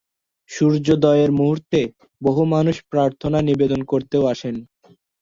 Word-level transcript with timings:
সূর্যোদয়ের 0.49 1.31
মুহূর্তে 1.31 1.79
বহু 2.21 2.41
মানুষ 2.45 2.75
প্রার্থনা 2.91 3.39
নিবেদন 3.41 3.81
করতেও 3.83 4.23
আসেন। 4.25 4.55